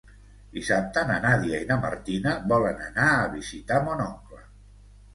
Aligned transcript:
Dissabte 0.57 1.03
na 1.09 1.17
Nàdia 1.25 1.59
i 1.67 1.69
na 1.73 1.79
Martina 1.85 2.35
volen 2.55 2.83
anar 2.89 3.09
a 3.21 3.31
visitar 3.39 3.83
mon 3.89 4.07
oncle. 4.11 4.47